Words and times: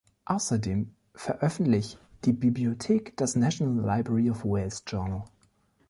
Außerdem 0.25 0.95
veröffentlich 1.13 1.99
die 2.25 2.33
Bibliothek 2.33 3.15
das 3.17 3.35
„National 3.35 3.87
Library 3.87 4.31
of 4.31 4.43
Wales 4.45 4.83
Journal“. 4.87 5.25